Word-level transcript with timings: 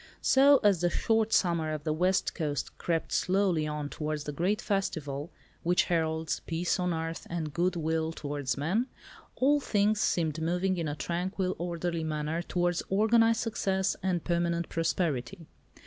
So, 0.23 0.59
as 0.63 0.81
the 0.81 0.89
short 0.89 1.31
summer 1.31 1.71
of 1.71 1.83
the 1.83 1.93
West 1.93 2.33
Coast 2.33 2.75
crept 2.79 3.11
slowly 3.11 3.67
on 3.67 3.87
towards 3.87 4.23
the 4.23 4.31
"great 4.31 4.59
Festival" 4.59 5.29
which 5.61 5.83
heralds 5.83 6.39
"Peace 6.47 6.79
on 6.79 6.91
Earth, 6.91 7.27
and 7.29 7.53
good 7.53 7.75
will 7.75 8.11
towards 8.11 8.57
men," 8.57 8.87
all 9.35 9.59
things 9.59 10.01
seemed 10.01 10.41
moving 10.41 10.77
in 10.77 10.87
a 10.87 10.95
tranquil 10.95 11.55
orderly 11.59 12.03
manner 12.03 12.41
towards 12.41 12.81
organised 12.89 13.41
success 13.41 13.95
and 14.01 14.23
permanent 14.23 14.69
prosperity. 14.69 15.45